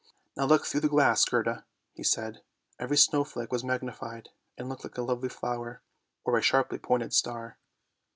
[0.35, 1.63] "Now look through the glass, Gerda!"
[1.93, 2.41] he said;
[2.79, 5.83] every snow flake was magnified, and looked like a lovely flower,
[6.23, 7.59] or a sharply pointed star.